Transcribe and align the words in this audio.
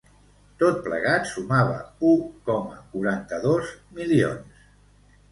Tot 0.61 0.77
plegat 0.85 1.25
sumava 1.31 1.75
u 2.11 2.13
coma 2.47 2.79
quaranta-dos 2.93 3.69
milions. 3.99 4.65